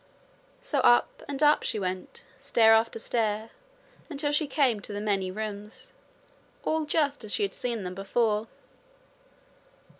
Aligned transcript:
So 0.63 0.79
up 0.79 1.21
and 1.27 1.43
up 1.43 1.61
she 1.61 1.77
went, 1.77 2.23
stair 2.39 2.73
after 2.73 2.97
stair, 2.97 3.51
until 4.09 4.31
she 4.31 4.47
Came 4.47 4.79
to 4.79 4.91
the 4.91 4.99
many 4.99 5.29
rooms 5.29 5.93
all 6.63 6.85
just 6.85 7.23
as 7.23 7.31
she 7.31 7.43
had 7.43 7.53
seen 7.53 7.83
them 7.83 7.93
before. 7.93 8.47